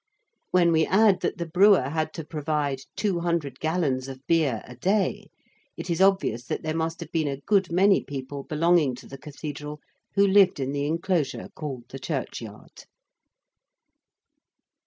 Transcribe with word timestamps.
When 0.49 0.71
we 0.71 0.87
add 0.87 1.19
that 1.19 1.37
the 1.37 1.45
Brewer 1.45 1.89
had 1.89 2.11
to 2.15 2.23
provide 2.25 2.79
200 2.95 3.59
gallons 3.59 4.07
of 4.07 4.19
beer 4.25 4.63
a 4.65 4.75
day, 4.75 5.27
it 5.77 5.91
is 5.91 6.01
obvious 6.01 6.45
that 6.45 6.63
there 6.63 6.73
must 6.75 7.01
have 7.01 7.11
been 7.11 7.27
a 7.27 7.37
good 7.37 7.71
many 7.71 8.03
people 8.03 8.41
belonging 8.43 8.95
to 8.95 9.05
the 9.07 9.19
Cathedral 9.19 9.79
who 10.15 10.25
lived 10.25 10.59
in 10.59 10.71
the 10.71 10.87
enclosure 10.87 11.49
called 11.53 11.83
the 11.89 11.99
Churchyard. 11.99 12.85